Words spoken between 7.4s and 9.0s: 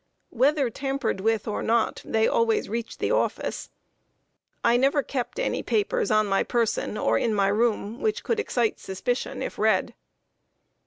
room, which could excite